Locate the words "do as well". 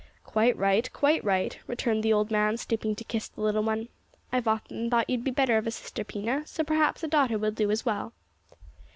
7.51-8.11